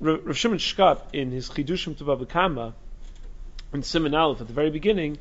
Rav 0.00 0.36
Shimon 0.36 0.58
Shkop 0.58 1.02
in 1.12 1.30
his 1.30 1.48
Chidushim 1.48 1.96
to 1.98 2.04
Baba 2.04 2.26
Kama 2.26 2.74
in 3.72 3.82
Simon 3.82 4.14
Aleph 4.14 4.40
at 4.40 4.46
the 4.48 4.52
very 4.52 4.70
beginning 4.70 5.18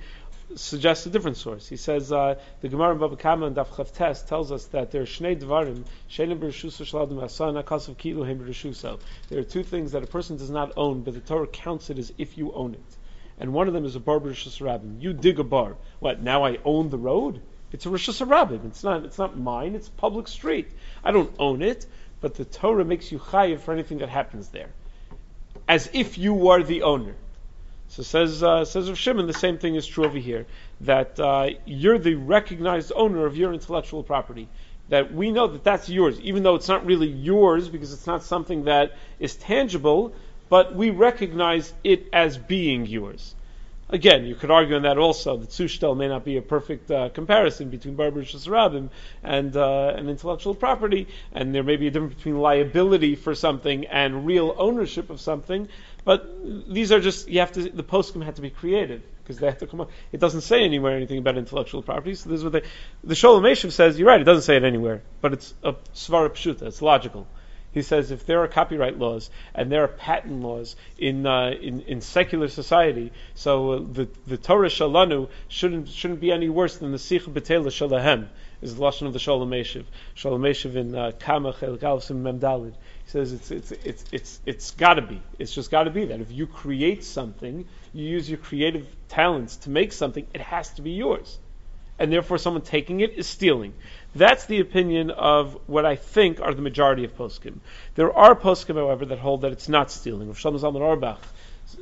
suggests 0.55 1.05
a 1.05 1.09
different 1.09 1.37
source. 1.37 1.67
He 1.67 1.77
says 1.77 2.11
uh, 2.11 2.35
the 2.61 2.69
Gemara 2.69 2.93
in 2.93 2.97
Baba 2.97 3.15
Kama 3.15 3.47
and 3.47 3.55
Daf 3.55 3.67
Chavtes 3.67 4.25
tells 4.27 4.51
us 4.51 4.65
that 4.67 4.91
there 4.91 5.01
are 5.01 5.05
shnei 5.05 5.39
dvarim 5.39 5.85
shenim 6.09 6.39
b'rishusa 6.39 6.83
shaladim 6.83 7.23
asan 7.23 7.55
akasav 7.55 7.95
kilu 7.97 8.25
hem. 8.25 8.97
There 9.29 9.39
are 9.39 9.43
two 9.43 9.63
things 9.63 9.91
that 9.93 10.03
a 10.03 10.07
person 10.07 10.37
does 10.37 10.49
not 10.49 10.73
own, 10.77 11.01
but 11.01 11.13
the 11.13 11.19
Torah 11.19 11.47
counts 11.47 11.89
it 11.89 11.97
as 11.97 12.13
if 12.17 12.37
you 12.37 12.51
own 12.53 12.73
it. 12.73 12.97
And 13.39 13.53
one 13.53 13.67
of 13.67 13.73
them 13.73 13.85
is 13.85 13.95
a 13.95 13.99
bar 13.99 14.19
rabbim. 14.19 15.01
You 15.01 15.13
dig 15.13 15.39
a 15.39 15.43
bar. 15.43 15.75
What? 15.99 16.21
Now 16.21 16.45
I 16.45 16.59
own 16.63 16.89
the 16.89 16.97
road? 16.97 17.41
It's 17.71 17.85
a 17.85 17.89
rabbim. 17.89 18.65
It's 18.65 18.83
not. 18.83 19.05
It's 19.05 19.17
not 19.17 19.37
mine. 19.37 19.75
It's 19.75 19.89
public 19.89 20.27
street. 20.27 20.67
I 21.03 21.11
don't 21.11 21.33
own 21.39 21.61
it, 21.61 21.85
but 22.19 22.35
the 22.35 22.45
Torah 22.45 22.85
makes 22.85 23.11
you 23.11 23.17
chayiv 23.17 23.61
for 23.61 23.73
anything 23.73 23.99
that 23.99 24.09
happens 24.09 24.49
there, 24.49 24.69
as 25.67 25.89
if 25.93 26.17
you 26.17 26.33
were 26.33 26.61
the 26.61 26.83
owner. 26.83 27.15
So 27.91 28.03
says 28.03 28.41
uh, 28.41 28.63
says 28.63 28.87
of 28.87 28.97
Shimon, 28.97 29.27
the 29.27 29.33
same 29.33 29.57
thing 29.57 29.75
is 29.75 29.85
true 29.85 30.05
over 30.05 30.17
here. 30.17 30.45
That 30.79 31.19
uh, 31.19 31.49
you're 31.65 31.99
the 31.99 32.15
recognized 32.15 32.93
owner 32.95 33.25
of 33.25 33.35
your 33.35 33.51
intellectual 33.51 34.01
property. 34.01 34.47
That 34.87 35.13
we 35.13 35.29
know 35.29 35.47
that 35.47 35.65
that's 35.65 35.89
yours, 35.89 36.17
even 36.21 36.43
though 36.43 36.55
it's 36.55 36.69
not 36.69 36.85
really 36.85 37.09
yours 37.09 37.67
because 37.67 37.91
it's 37.91 38.07
not 38.07 38.23
something 38.23 38.63
that 38.63 38.95
is 39.19 39.35
tangible, 39.35 40.13
but 40.47 40.73
we 40.73 40.89
recognize 40.89 41.73
it 41.83 42.07
as 42.13 42.37
being 42.37 42.85
yours. 42.85 43.35
Again, 43.89 44.25
you 44.25 44.35
could 44.35 44.51
argue 44.51 44.77
on 44.77 44.83
that 44.83 44.97
also. 44.97 45.35
The 45.35 45.47
Tzushtel 45.47 45.97
may 45.97 46.07
not 46.07 46.23
be 46.23 46.37
a 46.37 46.41
perfect 46.41 46.89
uh, 46.89 47.09
comparison 47.09 47.69
between 47.69 47.97
Barbarish 47.97 48.33
Rabim 48.47 48.89
and 49.21 49.57
uh, 49.57 49.93
and 49.97 50.09
intellectual 50.09 50.55
property, 50.55 51.09
and 51.33 51.53
there 51.53 51.63
may 51.63 51.75
be 51.75 51.87
a 51.87 51.91
difference 51.91 52.13
between 52.13 52.39
liability 52.39 53.15
for 53.15 53.35
something 53.35 53.85
and 53.87 54.25
real 54.25 54.55
ownership 54.57 55.09
of 55.09 55.19
something. 55.19 55.67
But 56.03 56.27
these 56.67 56.91
are 56.91 56.99
just 56.99 57.27
you 57.27 57.39
have 57.41 57.51
to 57.53 57.69
the 57.69 57.83
poskim 57.83 58.23
had 58.23 58.35
to 58.37 58.41
be 58.41 58.49
creative 58.49 59.03
because 59.23 59.37
they 59.37 59.45
have 59.45 59.59
to 59.59 59.67
come 59.67 59.81
up. 59.81 59.91
It 60.11 60.19
doesn't 60.19 60.41
say 60.41 60.63
anywhere 60.63 60.95
anything 60.95 61.19
about 61.19 61.37
intellectual 61.37 61.83
property. 61.83 62.15
So 62.15 62.29
this 62.29 62.39
is 62.39 62.43
what 62.43 62.53
they, 62.53 62.63
the 63.03 63.13
Shoel 63.13 63.39
U'Meishiv 63.39 63.71
says. 63.71 63.99
You're 63.99 64.07
right. 64.07 64.19
It 64.19 64.23
doesn't 64.23 64.43
say 64.43 64.57
it 64.57 64.63
anywhere, 64.63 65.03
but 65.21 65.33
it's 65.33 65.53
a 65.63 65.73
svara 65.93 66.29
pshuta. 66.29 66.63
It's 66.63 66.81
logical. 66.81 67.27
He 67.71 67.83
says 67.83 68.11
if 68.11 68.25
there 68.25 68.43
are 68.43 68.47
copyright 68.47 68.97
laws 68.97 69.29
and 69.55 69.71
there 69.71 69.83
are 69.83 69.87
patent 69.87 70.41
laws 70.41 70.75
in 70.97 71.25
uh, 71.25 71.51
in, 71.51 71.81
in, 71.81 72.01
secular 72.01 72.49
society, 72.49 73.13
so 73.35 73.71
uh, 73.71 73.79
the 73.79 74.09
the 74.27 74.37
Torah 74.37 74.69
shalanu 74.69 75.29
shouldn't 75.47 75.87
shouldn't 75.87 76.19
be 76.19 76.31
any 76.31 76.49
worse 76.49 76.77
than 76.77 76.91
the 76.91 76.99
Sikh 76.99 77.23
Betela 77.23 77.67
Shalahem 77.67 78.27
is 78.61 78.75
the 78.75 78.81
lashon 78.81 79.07
of 79.07 79.13
the 79.13 79.19
Shoel 79.19 79.45
U'Meishiv. 79.45 79.85
Shoel 80.15 80.37
U'Meishiv 80.39 80.75
in 80.75 80.95
uh, 80.95 81.11
Kama 81.19 81.53
Chelik 81.53 81.79
Memdalid. 81.79 82.73
He 83.05 83.09
says 83.09 83.33
it's 83.33 83.51
it's 83.51 83.71
it's 83.71 84.05
it's 84.11 84.39
it's 84.45 84.71
got 84.71 84.95
to 84.95 85.01
be. 85.01 85.21
It's 85.39 85.53
just 85.53 85.71
got 85.71 85.83
to 85.83 85.91
be 85.91 86.05
that 86.05 86.21
if 86.21 86.31
you 86.31 86.47
create 86.47 87.03
something, 87.03 87.65
you 87.93 88.05
use 88.07 88.29
your 88.29 88.37
creative 88.37 88.87
talents 89.09 89.57
to 89.57 89.69
make 89.69 89.91
something, 89.91 90.25
it 90.33 90.41
has 90.41 90.69
to 90.73 90.81
be 90.81 90.91
yours, 90.91 91.37
and 91.99 92.11
therefore 92.11 92.37
someone 92.37 92.61
taking 92.61 93.01
it 93.01 93.17
is 93.17 93.27
stealing. 93.27 93.73
That's 94.15 94.45
the 94.45 94.59
opinion 94.59 95.11
of 95.11 95.57
what 95.67 95.85
I 95.85 95.95
think 95.95 96.39
are 96.41 96.53
the 96.53 96.61
majority 96.61 97.05
of 97.05 97.17
poskim. 97.17 97.59
There 97.95 98.13
are 98.13 98.35
poskim, 98.35 98.75
however, 98.75 99.05
that 99.05 99.19
hold 99.19 99.41
that 99.41 99.51
it's 99.51 99.69
not 99.69 99.91
stealing. 99.91 100.27
Rav 100.27 100.37
Shlomo 100.37 100.59
Zalman 100.59 100.81
Auerbach 100.81 101.19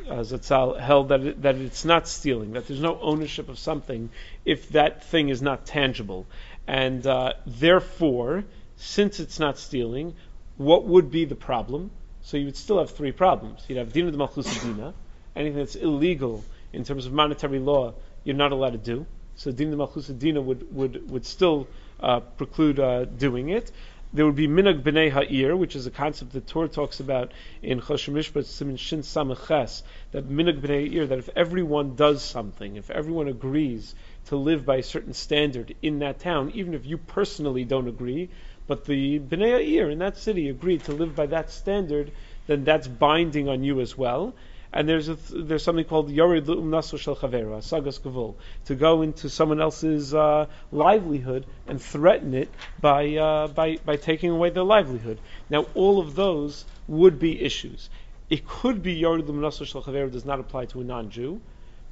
uh, 0.07 0.23
Zatzal 0.23 0.79
held 0.79 1.09
that 1.09 1.21
it, 1.21 1.41
that 1.41 1.55
it's 1.55 1.85
not 1.85 2.07
stealing, 2.07 2.53
that 2.53 2.67
there's 2.67 2.81
no 2.81 2.99
ownership 3.01 3.49
of 3.49 3.57
something 3.57 4.09
if 4.45 4.69
that 4.69 5.03
thing 5.05 5.29
is 5.29 5.41
not 5.41 5.65
tangible, 5.65 6.25
and 6.69 7.07
uh, 7.07 7.33
therefore, 7.47 8.43
since 8.75 9.19
it's 9.19 9.39
not 9.39 9.57
stealing, 9.57 10.13
what 10.57 10.85
would 10.85 11.09
be 11.09 11.25
the 11.25 11.35
problem? 11.35 11.89
So 12.21 12.37
you 12.37 12.45
would 12.45 12.57
still 12.57 12.77
have 12.77 12.91
three 12.91 13.11
problems. 13.11 13.65
You'd 13.67 13.79
have 13.79 13.91
dina 13.91 14.11
de 14.11 14.17
dina, 14.17 14.93
anything 15.35 15.57
that's 15.57 15.75
illegal 15.75 16.45
in 16.71 16.83
terms 16.83 17.07
of 17.07 17.11
monetary 17.11 17.57
law, 17.57 17.95
you're 18.23 18.35
not 18.35 18.51
allowed 18.51 18.73
to 18.73 18.77
do. 18.77 19.07
So 19.35 19.51
dina 19.51 19.75
de 19.75 20.13
dina 20.13 20.41
would 20.41 20.71
would 20.71 21.09
would 21.09 21.25
still 21.25 21.67
uh, 21.99 22.19
preclude 22.19 22.79
uh, 22.79 23.05
doing 23.05 23.49
it. 23.49 23.71
There 24.13 24.25
would 24.27 24.35
be 24.35 24.47
minag 24.47 24.83
b'nei 24.83 25.09
ha'ir, 25.11 25.57
which 25.57 25.75
is 25.75 25.87
a 25.87 25.91
concept 25.91 26.33
that 26.33 26.45
Torah 26.45 26.67
talks 26.67 26.99
about 26.99 27.31
in 27.63 27.81
Choshen 27.81 28.13
Mishpat 28.13 28.45
Simin 28.45 28.77
Shin 28.77 29.01
Samaches, 29.01 29.81
that 30.11 30.29
minag 30.29 30.61
b'nei 30.61 30.87
ha'ir, 30.87 31.07
that 31.07 31.17
if 31.17 31.29
everyone 31.35 31.95
does 31.95 32.23
something, 32.23 32.75
if 32.75 32.91
everyone 32.91 33.27
agrees 33.27 33.95
to 34.29 34.35
live 34.35 34.65
by 34.65 34.77
a 34.77 34.83
certain 34.83 35.13
standard 35.13 35.75
in 35.81 35.99
that 35.99 36.19
town, 36.19 36.51
even 36.55 36.73
if 36.73 36.85
you 36.85 36.97
personally 36.97 37.65
don't 37.65 37.87
agree, 37.87 38.29
but 38.65 38.85
the 38.85 39.19
b'nei 39.19 39.51
ha'ir 39.51 39.89
in 39.89 39.99
that 39.99 40.17
city 40.17 40.49
agreed 40.49 40.83
to 40.85 40.93
live 40.93 41.15
by 41.15 41.27
that 41.27 41.51
standard, 41.51 42.11
then 42.47 42.63
that's 42.63 42.87
binding 42.87 43.47
on 43.47 43.63
you 43.63 43.81
as 43.81 43.97
well 43.97 44.33
and 44.71 44.87
there's 44.87 45.09
a, 45.09 45.15
there's 45.15 45.63
something 45.63 45.85
called 45.85 46.09
yorid 46.09 46.47
naso 46.63 46.97
shel 46.97 47.15
chavera, 47.15 47.61
sagas 47.63 47.99
gavul, 47.99 48.35
to 48.65 48.75
go 48.75 49.01
into 49.01 49.29
someone 49.29 49.59
else's 49.59 50.13
uh, 50.13 50.45
livelihood 50.71 51.45
and 51.67 51.81
threaten 51.81 52.35
it 52.35 52.49
by, 52.79 53.15
uh, 53.15 53.47
by 53.47 53.77
by 53.77 53.95
taking 53.95 54.29
away 54.29 54.51
their 54.51 54.63
livelihood. 54.63 55.19
Now, 55.49 55.65
all 55.73 55.99
of 55.99 56.15
those 56.15 56.65
would 56.87 57.19
be 57.19 57.41
issues. 57.41 57.89
It 58.29 58.47
could 58.47 58.83
be 58.83 59.01
yorid 59.01 59.27
naso 59.27 59.65
shel 59.65 59.81
chavera 59.81 60.11
does 60.11 60.25
not 60.25 60.39
apply 60.39 60.65
to 60.65 60.81
a 60.81 60.83
non-Jew. 60.83 61.41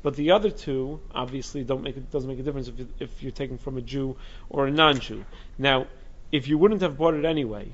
But 0.04 0.16
the 0.16 0.32
other 0.32 0.52
two 0.52 1.00
obviously 1.14 1.64
don't 1.64 1.84
make 1.84 1.98
it 1.98 2.12
doesn't 2.12 2.30
make 2.30 2.40
a 2.40 2.44
difference 2.44 2.68
if, 2.68 2.76
if 3.00 3.24
you're 3.24 3.32
taking 3.32 3.58
from 3.58 3.78
a 3.78 3.82
Jew 3.82 4.16
or 4.50 4.68
a 4.68 4.72
non-Jew. 4.72 5.26
Now, 5.58 5.88
if 6.32 6.48
you 6.48 6.58
wouldn't 6.58 6.82
have 6.82 6.98
bought 6.98 7.16
it 7.16 7.26
anyway, 7.26 7.72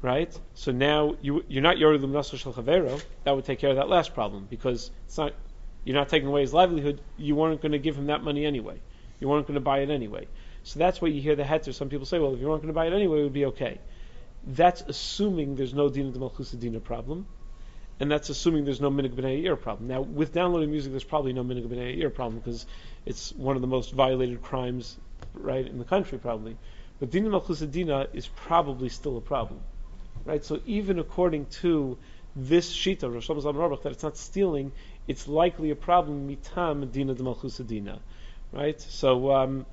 right? 0.00 0.38
So 0.54 0.72
now 0.72 1.16
you, 1.20 1.44
you're 1.48 1.62
not 1.62 1.76
Yorid 1.76 2.00
Lumnaso 2.00 2.36
Shel. 2.36 2.52
That 3.24 3.34
would 3.34 3.44
take 3.44 3.58
care 3.58 3.70
of 3.70 3.76
that 3.76 3.88
last 3.88 4.14
problem 4.14 4.46
because 4.48 4.90
it's 5.06 5.18
not, 5.18 5.32
you're 5.84 5.96
not 5.96 6.08
taking 6.08 6.28
away 6.28 6.42
his 6.42 6.52
livelihood. 6.52 7.00
You 7.16 7.34
weren't 7.34 7.60
going 7.60 7.72
to 7.72 7.78
give 7.78 7.96
him 7.96 8.06
that 8.06 8.22
money 8.22 8.44
anyway. 8.46 8.80
You 9.20 9.28
weren't 9.28 9.46
going 9.46 9.54
to 9.54 9.60
buy 9.60 9.80
it 9.80 9.90
anyway. 9.90 10.26
So 10.64 10.78
that's 10.78 11.00
why 11.00 11.08
you 11.08 11.20
hear 11.20 11.36
the 11.36 11.44
heter. 11.44 11.74
Some 11.74 11.88
people 11.88 12.06
say, 12.06 12.18
well, 12.18 12.34
if 12.34 12.40
you 12.40 12.48
weren't 12.48 12.62
going 12.62 12.72
to 12.72 12.74
buy 12.74 12.86
it 12.86 12.92
anyway, 12.92 13.20
it 13.20 13.22
would 13.24 13.32
be 13.32 13.46
okay. 13.46 13.80
That's 14.46 14.82
assuming 14.82 15.56
there's 15.56 15.74
no 15.74 15.88
Dina 15.88 16.10
de 16.10 16.18
Malchusadina 16.18 16.82
problem. 16.82 17.26
And 18.00 18.10
that's 18.10 18.30
assuming 18.30 18.64
there's 18.64 18.80
no 18.80 18.90
Minig 18.90 19.14
B'nai 19.14 19.42
ear 19.44 19.56
problem. 19.56 19.88
Now, 19.88 20.00
with 20.00 20.32
downloading 20.32 20.70
music, 20.70 20.92
there's 20.92 21.04
probably 21.04 21.32
no 21.32 21.44
Minig 21.44 21.66
B'nai 21.68 21.98
ear 21.98 22.10
problem 22.10 22.38
because 22.40 22.66
it's 23.06 23.32
one 23.32 23.56
of 23.56 23.62
the 23.62 23.68
most 23.68 23.92
violated 23.92 24.42
crimes, 24.42 24.96
right, 25.34 25.66
in 25.66 25.78
the 25.78 25.84
country, 25.84 26.18
probably. 26.18 26.56
But 26.98 27.10
Dina 27.10 27.28
Malchusadina 27.28 28.08
is 28.12 28.28
probably 28.28 28.88
still 28.88 29.16
a 29.16 29.20
problem. 29.20 29.60
Right? 30.24 30.44
So 30.44 30.60
even 30.66 30.98
according 30.98 31.46
to 31.62 31.98
this 32.36 32.72
shita, 32.72 33.12
Rosh 33.12 33.28
Hashanah 33.28 33.82
that 33.82 33.92
it's 33.92 34.02
not 34.02 34.16
stealing, 34.16 34.72
it's 35.08 35.26
likely 35.28 35.70
a 35.70 35.74
problem 35.74 36.28
mitam 36.28 36.90
dina 36.90 37.14
malchusadina. 37.14 37.98
Right? 38.52 38.80
So 38.80 39.32
um, 39.32 39.66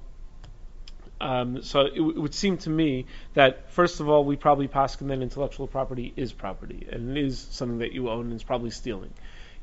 um, 1.21 1.61
so 1.61 1.81
it, 1.81 1.95
w- 1.95 2.11
it, 2.11 2.19
would 2.19 2.33
seem 2.33 2.57
to 2.57 2.69
me 2.69 3.05
that 3.33 3.71
first 3.71 3.99
of 3.99 4.09
all 4.09 4.23
we 4.23 4.35
probably 4.35 4.67
pass 4.67 4.95
that 4.95 5.21
intellectual 5.21 5.67
property 5.67 6.13
is 6.15 6.31
property 6.31 6.87
and 6.91 7.17
it 7.17 7.25
is 7.25 7.47
something 7.51 7.79
that 7.79 7.91
you 7.91 8.09
own 8.09 8.25
and 8.25 8.33
it's 8.33 8.43
probably 8.43 8.69
stealing 8.69 9.13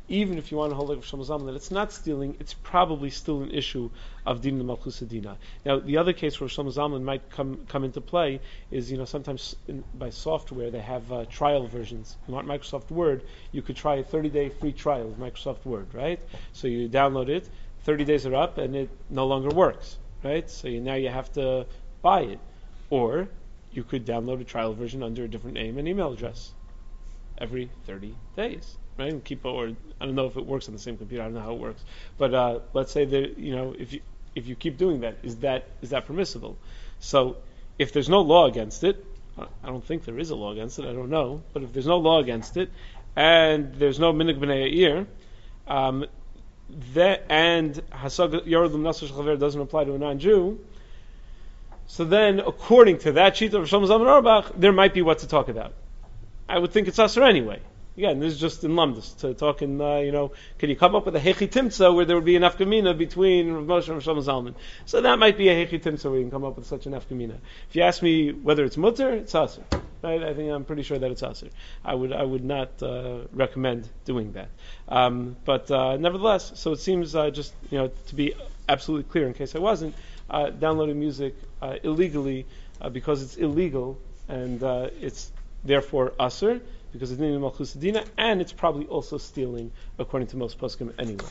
even 0.09 0.39
if 0.39 0.53
you 0.53 0.57
want 0.57 0.71
to 0.71 0.77
hold 0.77 0.89
like 0.89 0.99
Shlomo 1.01 1.47
that 1.47 1.55
it's 1.55 1.71
not 1.71 1.93
stealing, 1.93 2.37
it's 2.39 2.55
probably 2.55 3.11
still 3.11 3.43
an 3.43 3.51
issue 3.51 3.91
of 4.25 4.41
din 4.41 4.63
malchusadina. 4.63 5.37
Now, 5.65 5.81
the 5.81 5.97
other 5.97 6.13
case 6.13 6.41
where 6.41 6.49
Shlomo 6.49 6.73
Zalman 6.73 7.03
might 7.03 7.29
come 7.31 7.67
come 7.67 7.85
into 7.85 8.01
play 8.01 8.41
is, 8.71 8.91
you 8.91 8.99
know, 8.99 9.05
sometimes 9.05 9.57
in, 9.67 9.83
by 9.95 10.11
software 10.11 10.71
they 10.71 10.81
have 10.81 11.11
uh, 11.11 11.25
trial 11.25 11.67
versions. 11.67 12.17
You 12.29 12.35
want 12.35 12.47
Microsoft 12.47 12.91
Word, 12.91 13.25
you 13.51 13.63
could 13.63 13.77
try 13.77 13.97
a 13.97 14.05
30-day 14.05 14.51
free 14.51 14.73
trial 14.73 15.09
of 15.09 15.17
Microsoft 15.17 15.65
Word, 15.65 15.93
right? 15.93 16.21
So 16.53 16.69
you 16.69 16.89
download 16.89 17.29
it, 17.29 17.49
30 17.83 18.05
days 18.05 18.27
are 18.27 18.35
up, 18.35 18.59
and 18.59 18.77
it 18.77 18.91
no 19.11 19.27
longer 19.27 19.49
works, 19.49 19.99
right? 20.27 20.51
So 20.51 20.69
you, 20.69 20.81
now 20.81 20.95
you 20.95 21.09
have 21.09 21.33
to 21.33 21.67
buy 22.03 22.23
it, 22.23 22.41
or 22.91 23.29
you 23.73 23.85
could 23.85 24.07
download 24.07 24.41
a 24.41 24.45
trial 24.45 24.75
version 24.75 25.03
under 25.03 25.25
a 25.25 25.29
different 25.29 25.55
name 25.55 25.79
and 25.79 25.87
email 25.87 26.13
address 26.13 26.53
every 27.39 27.71
30 27.87 28.15
days 28.37 28.77
right? 28.99 29.13
And 29.13 29.25
keep 29.25 29.45
or 29.45 29.69
I 30.01 30.05
don't 30.05 30.15
know 30.15 30.27
if 30.27 30.37
it 30.37 30.47
works 30.47 30.69
on 30.69 30.75
the 30.75 30.81
same 30.81 30.97
computer. 30.97 31.23
I 31.23 31.27
don't 31.27 31.35
know 31.35 31.41
how 31.41 31.53
it 31.53 31.61
works, 31.61 31.83
but 32.19 32.35
uh, 32.35 32.61
let's 32.73 32.93
say 32.93 33.05
that 33.05 33.39
you 33.39 33.55
know 33.55 33.75
if 33.79 33.93
you 33.93 34.01
if 34.35 34.47
you 34.47 34.55
keep 34.55 34.77
doing 34.77 35.01
that, 35.01 35.19
is 35.23 35.37
that 35.37 35.69
is 35.83 35.91
that 35.91 36.07
permissible? 36.07 36.57
So 37.01 37.37
if 37.79 37.93
there's 37.93 38.09
no 38.09 38.23
law 38.23 38.47
against 38.47 38.85
it, 38.85 39.05
I 39.39 39.67
don't 39.67 39.85
think 39.85 40.05
there 40.05 40.19
is 40.19 40.31
a 40.31 40.37
law 40.37 40.53
against 40.53 40.79
it. 40.79 40.87
I 40.87 40.93
don't 40.93 41.11
know, 41.11 41.43
but 41.53 41.63
if 41.63 41.73
there's 41.73 41.87
no 41.87 41.99
law 41.99 42.21
against 42.21 42.57
it, 42.57 42.71
and 43.15 43.75
there's 43.75 43.99
no 43.99 44.13
minig 44.13 44.39
b'nei 44.39 45.07
um, 45.67 46.07
that 46.95 47.25
and 47.29 47.75
hasag 47.91 48.47
yoredum 48.47 48.81
nasr 48.81 49.07
chaver 49.07 49.39
doesn't 49.39 49.61
apply 49.61 49.85
to 49.85 49.95
a 49.95 49.99
non-Jew. 49.99 50.59
So 51.89 52.05
then, 52.05 52.41
according 52.41 52.99
to 52.99 53.13
that 53.13 53.37
sheet 53.37 53.55
of 53.55 53.65
Shlomo 53.65 53.87
Zalman 53.87 54.53
there 54.57 54.73
might 54.73 54.93
be 54.93 55.03
what 55.03 55.21
to 55.21 55.29
talk 55.29 55.49
about. 55.49 55.73
I 56.49 56.59
would 56.59 56.73
think 56.73 56.89
it's 56.89 56.99
usher 56.99 57.23
anyway. 57.23 57.61
Again, 57.97 58.21
this 58.21 58.35
is 58.35 58.41
just 58.41 58.63
in 58.63 58.73
Lamdas 58.73 59.17
to 59.21 59.33
talk 59.33 59.63
in, 59.63 59.81
uh, 59.81 59.99
you 59.99 60.13
know, 60.13 60.33
can 60.59 60.69
you 60.69 60.77
come 60.77 60.95
up 60.95 61.07
with 61.07 61.17
a 61.17 61.21
Hechi 61.21 61.49
Timtza 61.49 61.95
where 61.95 62.05
there 62.05 62.15
would 62.15 62.27
be 62.27 62.37
an 62.37 62.43
Afkamina 62.43 62.97
between 62.97 63.51
Rav 63.53 63.65
Moshe 63.65 63.89
and 63.89 64.07
Rav 64.07 64.17
Zalman? 64.19 64.55
So 64.85 65.01
that 65.01 65.19
might 65.19 65.39
be 65.39 65.49
a 65.49 65.67
Hechi 65.67 65.83
Timtza 65.83 66.11
where 66.11 66.19
you 66.19 66.25
can 66.25 66.31
come 66.31 66.45
up 66.45 66.57
with 66.57 66.67
such 66.67 66.85
an 66.85 66.93
Afkamina. 66.93 67.39
If 67.71 67.77
you 67.77 67.83
ask 67.83 68.03
me 68.03 68.33
whether 68.33 68.65
it's 68.65 68.77
Mutter, 68.77 69.13
it's 69.13 69.35
Aser. 69.35 69.63
Right? 70.03 70.23
I 70.23 70.35
think 70.35 70.51
I'm 70.53 70.65
pretty 70.65 70.83
sure 70.83 70.99
that 70.99 71.11
it's 71.11 71.23
Aser. 71.23 71.49
I 71.85 71.95
would, 71.95 72.13
I 72.13 72.23
would 72.23 72.45
not 72.45 72.83
uh, 72.83 73.21
recommend 73.33 73.89
doing 74.05 74.33
that. 74.33 74.49
Um, 74.89 75.37
but 75.45 75.71
uh, 75.71 75.97
nevertheless, 75.97 76.53
so 76.55 76.73
it 76.73 76.81
seems 76.81 77.15
uh, 77.15 77.31
just, 77.31 77.55
you 77.71 77.79
know, 77.79 77.91
to 78.09 78.15
be 78.15 78.35
absolutely 78.69 79.11
clear 79.11 79.27
in 79.27 79.35
case 79.35 79.55
I 79.55 79.59
wasn't, 79.59 79.95
uh, 80.29 80.51
downloading 80.51 80.99
music 80.99 81.35
uh, 81.63 81.77
illegally 81.83 82.47
because 82.93 83.23
it's 83.23 83.37
illegal 83.37 83.99
and 84.29 84.63
it's 85.01 85.33
therefore 85.65 86.13
Aser 86.21 86.61
because 86.93 87.11
it's 87.11 87.21
Nina 87.21 87.39
Malchus 87.39 87.75
and 87.75 88.41
it's 88.41 88.53
probably 88.53 88.87
also 88.87 89.19
stealing 89.19 89.71
according 89.99 90.29
to 90.29 90.37
most 90.37 90.59
poskim 90.59 90.93
anyway. 90.99 91.25